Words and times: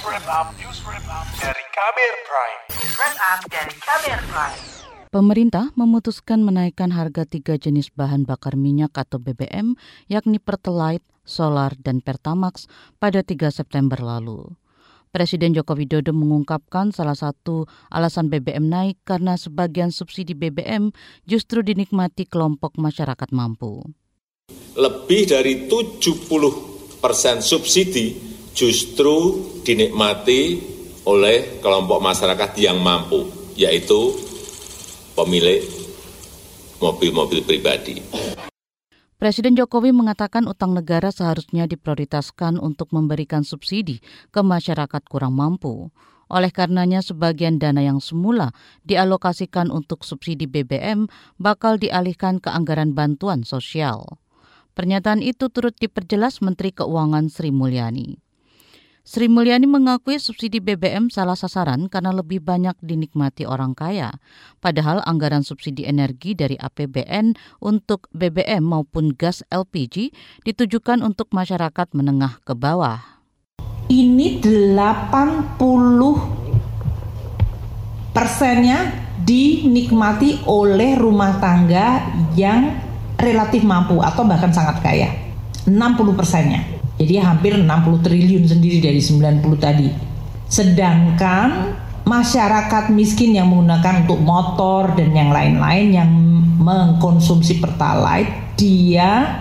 up 0.00 0.56
dari 1.36 1.64
Kamer 1.76 2.14
Prime. 2.24 2.60
Pemerintah 5.12 5.68
memutuskan 5.76 6.40
menaikkan 6.40 6.88
harga 6.88 7.28
tiga 7.28 7.60
jenis 7.60 7.92
bahan 7.92 8.24
bakar 8.24 8.56
minyak 8.56 8.96
atau 8.96 9.20
BBM, 9.20 9.76
yakni 10.08 10.40
Pertalite, 10.40 11.04
Solar, 11.28 11.76
dan 11.76 12.00
Pertamax 12.00 12.64
pada 12.96 13.20
3 13.20 13.52
September 13.52 14.00
lalu. 14.00 14.48
Presiden 15.10 15.52
Joko 15.52 15.76
Widodo 15.76 16.14
mengungkapkan 16.16 16.96
salah 16.96 17.18
satu 17.18 17.68
alasan 17.90 18.32
BBM 18.32 18.70
naik 18.70 18.96
karena 19.04 19.36
sebagian 19.36 19.92
subsidi 19.92 20.32
BBM 20.32 20.94
justru 21.28 21.60
dinikmati 21.60 22.24
kelompok 22.24 22.78
masyarakat 22.78 23.28
mampu. 23.34 23.84
Lebih 24.78 25.28
dari 25.28 25.66
70 25.68 27.02
persen 27.02 27.42
subsidi 27.42 28.30
justru 28.54 29.42
dinikmati 29.70 30.58
oleh 31.06 31.62
kelompok 31.62 32.02
masyarakat 32.02 32.50
yang 32.58 32.82
mampu, 32.82 33.30
yaitu 33.54 34.18
pemilik 35.14 35.62
mobil-mobil 36.82 37.46
pribadi. 37.46 38.02
Presiden 39.20 39.54
Jokowi 39.54 39.92
mengatakan 39.92 40.48
utang 40.48 40.72
negara 40.72 41.12
seharusnya 41.12 41.68
diprioritaskan 41.68 42.56
untuk 42.56 42.90
memberikan 42.90 43.44
subsidi 43.44 44.00
ke 44.32 44.40
masyarakat 44.40 45.02
kurang 45.06 45.36
mampu. 45.36 45.92
Oleh 46.30 46.48
karenanya 46.48 47.04
sebagian 47.04 47.60
dana 47.60 47.84
yang 47.84 48.00
semula 48.00 48.54
dialokasikan 48.86 49.68
untuk 49.68 50.06
subsidi 50.08 50.48
BBM 50.48 51.10
bakal 51.36 51.76
dialihkan 51.76 52.40
ke 52.40 52.48
anggaran 52.48 52.96
bantuan 52.96 53.44
sosial. 53.44 54.18
Pernyataan 54.72 55.20
itu 55.20 55.52
turut 55.52 55.76
diperjelas 55.76 56.40
Menteri 56.40 56.72
Keuangan 56.72 57.28
Sri 57.28 57.52
Mulyani. 57.52 58.29
Sri 59.10 59.26
Mulyani 59.26 59.66
mengakui 59.66 60.22
subsidi 60.22 60.62
BBM 60.62 61.10
salah 61.10 61.34
sasaran 61.34 61.90
karena 61.90 62.14
lebih 62.14 62.38
banyak 62.38 62.78
dinikmati 62.78 63.42
orang 63.42 63.74
kaya. 63.74 64.14
Padahal 64.62 65.02
anggaran 65.02 65.42
subsidi 65.42 65.82
energi 65.82 66.38
dari 66.38 66.54
APBN 66.54 67.34
untuk 67.58 68.06
BBM 68.14 68.62
maupun 68.62 69.10
gas 69.10 69.42
LPG 69.50 70.14
ditujukan 70.46 71.02
untuk 71.02 71.26
masyarakat 71.34 71.90
menengah 71.90 72.38
ke 72.46 72.54
bawah. 72.54 73.02
Ini 73.90 74.38
80 74.78 75.58
persennya 78.14 78.94
dinikmati 79.26 80.46
oleh 80.46 80.94
rumah 80.94 81.34
tangga 81.42 82.14
yang 82.38 82.78
relatif 83.18 83.66
mampu 83.66 83.98
atau 83.98 84.22
bahkan 84.22 84.54
sangat 84.54 84.78
kaya. 84.78 85.10
60 85.66 86.14
persennya. 86.14 86.62
Jadi 87.00 87.16
hampir 87.16 87.56
60 87.56 88.04
triliun 88.04 88.44
sendiri 88.44 88.84
dari 88.84 89.00
90 89.00 89.40
tadi. 89.56 89.88
Sedangkan 90.52 91.72
masyarakat 92.04 92.92
miskin 92.92 93.32
yang 93.32 93.48
menggunakan 93.48 94.04
untuk 94.04 94.20
motor 94.20 94.92
dan 94.92 95.16
yang 95.16 95.32
lain-lain 95.32 95.86
yang 95.96 96.10
mengkonsumsi 96.60 97.56
pertalite, 97.56 98.52
dia 98.60 99.40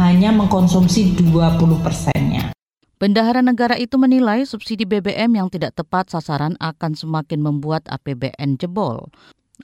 hanya 0.00 0.32
mengkonsumsi 0.32 1.12
20 1.20 1.84
persennya. 1.84 2.56
Bendahara 2.96 3.44
negara 3.44 3.76
itu 3.76 4.00
menilai 4.00 4.48
subsidi 4.48 4.88
BBM 4.88 5.36
yang 5.36 5.52
tidak 5.52 5.76
tepat 5.76 6.08
sasaran 6.08 6.56
akan 6.56 6.96
semakin 6.96 7.44
membuat 7.44 7.84
APBN 7.92 8.56
jebol. 8.56 9.12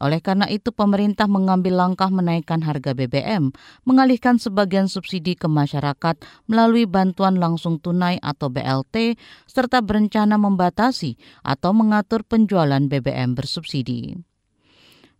Oleh 0.01 0.25
karena 0.25 0.49
itu, 0.49 0.73
pemerintah 0.73 1.29
mengambil 1.29 1.77
langkah 1.77 2.09
menaikkan 2.09 2.65
harga 2.65 2.97
BBM, 2.97 3.53
mengalihkan 3.85 4.41
sebagian 4.41 4.89
subsidi 4.89 5.37
ke 5.37 5.45
masyarakat 5.45 6.17
melalui 6.49 6.89
bantuan 6.89 7.37
langsung 7.37 7.77
tunai 7.77 8.17
atau 8.25 8.49
BLT, 8.49 9.21
serta 9.45 9.85
berencana 9.85 10.41
membatasi 10.41 11.21
atau 11.45 11.77
mengatur 11.77 12.25
penjualan 12.25 12.81
BBM 12.81 13.37
bersubsidi. 13.37 14.17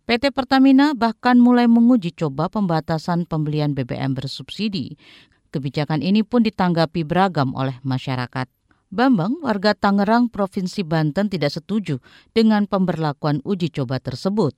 PT 0.09 0.33
Pertamina 0.33 0.97
bahkan 0.97 1.37
mulai 1.37 1.69
menguji 1.69 2.17
coba 2.17 2.49
pembatasan 2.49 3.29
pembelian 3.29 3.77
BBM 3.77 4.17
bersubsidi. 4.17 4.97
Kebijakan 5.53 6.01
ini 6.01 6.25
pun 6.25 6.41
ditanggapi 6.41 7.05
beragam 7.05 7.53
oleh 7.53 7.77
masyarakat. 7.85 8.49
Bambang, 8.91 9.39
warga 9.39 9.71
Tangerang, 9.71 10.27
Provinsi 10.27 10.83
Banten 10.83 11.31
tidak 11.31 11.53
setuju 11.53 12.03
dengan 12.35 12.67
pemberlakuan 12.67 13.39
uji 13.45 13.71
coba 13.71 14.03
tersebut. 14.03 14.51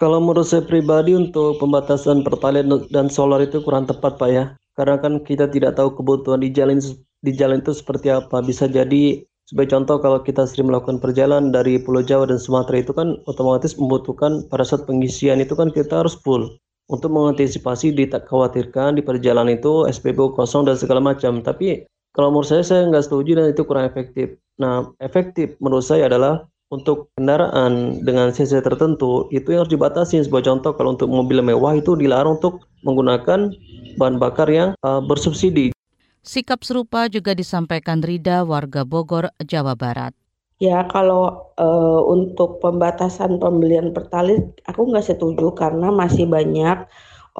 Kalau 0.00 0.16
menurut 0.16 0.48
saya 0.48 0.64
pribadi 0.64 1.12
untuk 1.12 1.60
pembatasan 1.60 2.24
pertalite 2.24 2.88
dan 2.88 3.12
solar 3.12 3.44
itu 3.44 3.60
kurang 3.60 3.84
tepat 3.84 4.16
Pak 4.16 4.30
ya. 4.32 4.56
Karena 4.72 4.96
kan 4.96 5.20
kita 5.20 5.52
tidak 5.52 5.76
tahu 5.76 5.92
kebutuhan 5.92 6.40
di 6.40 6.48
jalan 6.48 6.80
di 7.20 7.32
jalan 7.36 7.60
itu 7.60 7.76
seperti 7.76 8.08
apa. 8.08 8.40
Bisa 8.40 8.64
jadi 8.64 9.20
sebagai 9.44 9.76
contoh 9.76 10.00
kalau 10.00 10.24
kita 10.24 10.48
sering 10.48 10.72
melakukan 10.72 11.04
perjalanan 11.04 11.52
dari 11.52 11.76
Pulau 11.76 12.00
Jawa 12.00 12.24
dan 12.32 12.40
Sumatera 12.40 12.80
itu 12.80 12.96
kan 12.96 13.20
otomatis 13.28 13.76
membutuhkan 13.76 14.48
pada 14.48 14.64
saat 14.64 14.88
pengisian 14.88 15.36
itu 15.36 15.52
kan 15.52 15.68
kita 15.68 16.00
harus 16.00 16.16
full. 16.16 16.48
Untuk 16.88 17.12
mengantisipasi 17.12 17.92
khawatirkan 18.24 18.96
di 18.96 19.04
perjalanan 19.04 19.52
itu 19.52 19.84
SPBU 19.84 20.32
kosong 20.32 20.64
dan 20.64 20.80
segala 20.80 21.04
macam. 21.04 21.44
Tapi 21.44 21.84
kalau 22.16 22.32
menurut 22.32 22.48
saya, 22.48 22.64
saya 22.64 22.88
nggak 22.88 23.04
setuju 23.04 23.36
dan 23.36 23.52
itu 23.52 23.62
kurang 23.68 23.84
efektif. 23.84 24.34
Nah, 24.56 24.90
efektif 24.98 25.60
menurut 25.60 25.84
saya 25.84 26.08
adalah 26.08 26.48
untuk 26.70 27.10
kendaraan 27.18 27.98
dengan 28.06 28.30
cc 28.30 28.62
tertentu 28.62 29.26
itu 29.34 29.50
yang 29.50 29.66
harus 29.66 29.74
dibatasi. 29.74 30.22
Sebuah 30.22 30.46
contoh 30.46 30.72
kalau 30.78 30.94
untuk 30.94 31.10
mobil 31.10 31.42
mewah 31.42 31.74
itu 31.76 31.98
dilarang 31.98 32.38
untuk 32.38 32.64
menggunakan 32.86 33.50
bahan 33.98 34.16
bakar 34.16 34.48
yang 34.48 34.70
uh, 34.86 35.02
bersubsidi. 35.02 35.74
Sikap 36.22 36.62
serupa 36.62 37.10
juga 37.10 37.34
disampaikan 37.34 38.00
Rida, 38.00 38.46
warga 38.46 38.86
Bogor, 38.86 39.34
Jawa 39.42 39.74
Barat. 39.74 40.14
Ya, 40.60 40.84
kalau 40.92 41.48
uh, 41.56 42.00
untuk 42.04 42.60
pembatasan 42.60 43.40
pembelian 43.40 43.96
pertalit, 43.96 44.60
aku 44.68 44.92
nggak 44.92 45.08
setuju 45.08 45.56
karena 45.56 45.88
masih 45.88 46.28
banyak 46.28 46.84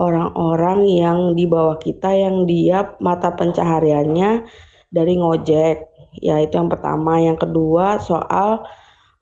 orang-orang 0.01 0.89
yang 0.89 1.19
di 1.37 1.45
bawah 1.45 1.77
kita 1.77 2.09
yang 2.09 2.49
dia 2.49 2.97
mata 3.05 3.29
pencahariannya 3.37 4.49
dari 4.89 5.21
ngojek. 5.21 5.77
Ya 6.25 6.41
itu 6.41 6.57
yang 6.57 6.73
pertama. 6.73 7.21
Yang 7.21 7.45
kedua 7.45 8.01
soal 8.01 8.65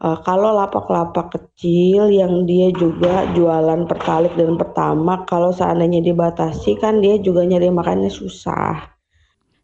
uh, 0.03 0.19
kalau 0.23 0.55
lapak-lapak 0.55 1.35
kecil 1.35 2.11
yang 2.11 2.47
dia 2.47 2.71
juga 2.75 3.27
jualan 3.35 3.87
pertalik 3.87 4.35
dan 4.39 4.55
pertama 4.55 5.23
kalau 5.27 5.51
seandainya 5.51 6.03
dibatasi 6.03 6.79
kan 6.79 7.03
dia 7.03 7.19
juga 7.19 7.45
nyari 7.47 7.71
makannya 7.71 8.11
susah. 8.11 8.99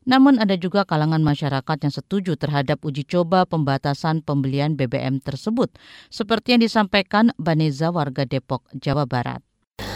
Namun 0.05 0.37
ada 0.37 0.53
juga 0.61 0.85
kalangan 0.85 1.25
masyarakat 1.25 1.77
yang 1.81 1.95
setuju 1.95 2.37
terhadap 2.37 2.85
uji 2.85 3.09
coba 3.09 3.49
pembatasan 3.49 4.21
pembelian 4.21 4.77
BBM 4.77 5.25
tersebut, 5.25 5.73
seperti 6.13 6.53
yang 6.53 6.61
disampaikan 6.61 7.33
Baneza 7.41 7.89
warga 7.89 8.29
Depok, 8.29 8.69
Jawa 8.77 9.09
Barat 9.09 9.41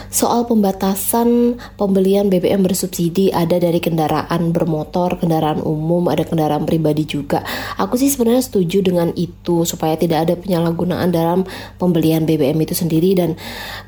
soal 0.09 0.47
pembatasan 0.47 1.59
pembelian 1.75 2.31
BBM 2.31 2.65
bersubsidi 2.65 3.35
ada 3.35 3.59
dari 3.59 3.83
kendaraan 3.83 4.51
bermotor, 4.55 5.19
kendaraan 5.19 5.61
umum, 5.63 6.07
ada 6.09 6.23
kendaraan 6.23 6.65
pribadi 6.65 7.05
juga. 7.05 7.43
Aku 7.77 7.99
sih 7.99 8.09
sebenarnya 8.09 8.45
setuju 8.47 8.81
dengan 8.81 9.11
itu 9.19 9.67
supaya 9.67 9.99
tidak 9.99 10.29
ada 10.29 10.35
penyalahgunaan 10.39 11.11
dalam 11.11 11.43
pembelian 11.77 12.25
BBM 12.25 12.59
itu 12.63 12.75
sendiri 12.75 13.19
dan 13.19 13.35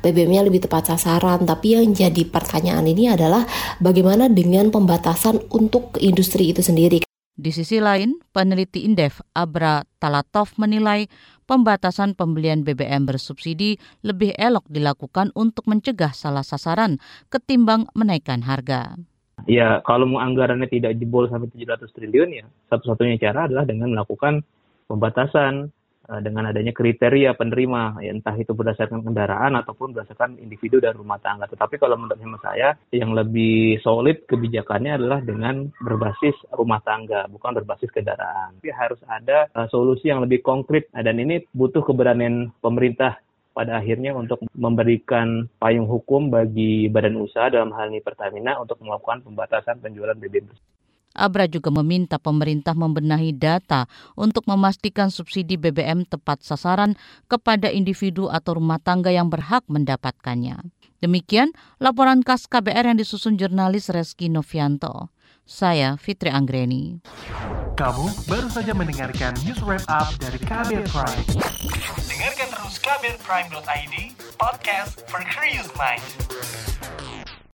BBM-nya 0.05 0.47
lebih 0.47 0.65
tepat 0.67 0.93
sasaran. 0.93 1.43
Tapi 1.47 1.79
yang 1.79 1.91
jadi 1.91 2.23
pertanyaan 2.27 2.85
ini 2.87 3.11
adalah 3.11 3.43
bagaimana 3.79 4.27
dengan 4.27 4.69
pembatasan 4.69 5.51
untuk 5.51 5.97
industri 5.99 6.51
itu 6.51 6.59
sendiri. 6.59 7.01
Di 7.41 7.49
sisi 7.49 7.81
lain, 7.81 8.21
peneliti 8.35 8.85
Indef 8.85 9.23
Abra 9.33 9.81
Talatov 9.97 10.53
menilai 10.61 11.09
pembatasan 11.51 12.15
pembelian 12.15 12.63
BBM 12.63 13.03
bersubsidi 13.03 13.75
lebih 14.07 14.31
elok 14.39 14.63
dilakukan 14.71 15.35
untuk 15.35 15.67
mencegah 15.67 16.15
salah 16.15 16.47
sasaran 16.47 16.95
ketimbang 17.27 17.91
menaikkan 17.91 18.47
harga. 18.47 18.95
Ya, 19.51 19.83
kalau 19.83 20.07
mau 20.07 20.23
anggarannya 20.23 20.71
tidak 20.71 20.95
jebol 20.95 21.27
sampai 21.27 21.51
700 21.51 21.91
triliun 21.91 22.29
ya, 22.31 22.45
satu-satunya 22.71 23.19
cara 23.19 23.51
adalah 23.51 23.67
dengan 23.67 23.91
melakukan 23.91 24.47
pembatasan 24.87 25.75
dengan 26.19 26.51
adanya 26.51 26.75
kriteria 26.75 27.39
penerima, 27.39 28.03
ya 28.03 28.11
entah 28.11 28.35
itu 28.35 28.51
berdasarkan 28.51 29.07
kendaraan 29.07 29.55
ataupun 29.55 29.95
berdasarkan 29.95 30.35
individu 30.43 30.83
dan 30.83 30.99
rumah 30.99 31.21
tangga. 31.23 31.47
Tetapi 31.47 31.79
kalau 31.79 31.95
menurut 31.95 32.19
hemat 32.19 32.43
saya, 32.43 32.75
yang 32.91 33.15
lebih 33.15 33.79
solid 33.79 34.27
kebijakannya 34.27 34.99
adalah 34.99 35.23
dengan 35.23 35.71
berbasis 35.79 36.35
rumah 36.51 36.83
tangga, 36.83 37.31
bukan 37.31 37.55
berbasis 37.63 37.87
kendaraan. 37.95 38.59
Tapi 38.59 38.75
harus 38.75 38.99
ada 39.07 39.47
uh, 39.55 39.71
solusi 39.71 40.11
yang 40.11 40.19
lebih 40.19 40.43
konkret, 40.43 40.91
nah, 40.91 41.05
dan 41.05 41.15
ini 41.21 41.47
butuh 41.55 41.85
keberanian 41.85 42.51
pemerintah 42.59 43.21
pada 43.51 43.79
akhirnya 43.79 44.15
untuk 44.15 44.47
memberikan 44.55 45.47
payung 45.59 45.87
hukum 45.87 46.31
bagi 46.31 46.87
badan 46.87 47.19
usaha 47.19 47.51
dalam 47.51 47.75
hal 47.75 47.91
ini 47.91 47.99
Pertamina 47.99 48.55
untuk 48.57 48.79
melakukan 48.79 49.27
pembatasan 49.27 49.83
penjualan 49.83 50.15
BBM. 50.15 50.47
Abra 51.11 51.47
juga 51.47 51.69
meminta 51.69 52.15
pemerintah 52.17 52.71
membenahi 52.71 53.35
data 53.35 53.87
untuk 54.15 54.47
memastikan 54.47 55.11
subsidi 55.11 55.59
BBM 55.59 56.07
tepat 56.07 56.43
sasaran 56.43 56.95
kepada 57.27 57.67
individu 57.67 58.31
atau 58.31 58.59
rumah 58.59 58.79
tangga 58.79 59.11
yang 59.11 59.27
berhak 59.27 59.67
mendapatkannya. 59.67 60.59
Demikian 61.01 61.51
laporan 61.81 62.21
khas 62.21 62.45
KBR 62.45 62.93
yang 62.93 62.97
disusun 63.01 63.33
jurnalis 63.35 63.89
Reski 63.89 64.29
Novianto. 64.29 65.09
Saya 65.41 65.97
Fitri 65.97 66.29
Anggreni. 66.29 67.01
Kamu 67.73 68.05
baru 68.29 68.47
saja 68.47 68.77
mendengarkan 68.77 69.33
news 69.41 69.57
wrap 69.65 69.81
up 69.89 70.13
dari 70.21 70.37
Kabel 70.37 70.85
Prime. 70.93 71.25
Dengarkan 72.05 72.47
terus 72.53 72.77
kbrprime.id, 72.77 73.95
podcast 74.37 75.01
for 75.09 75.25
curious 75.25 75.67
mind. 75.73 76.05